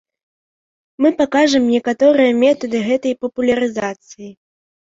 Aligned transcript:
Мы 1.05 1.09
пакажам 1.19 1.63
некаторыя 1.75 2.31
метады 2.43 2.77
гэтай 2.89 3.13
папулярызацыі. 3.27 4.29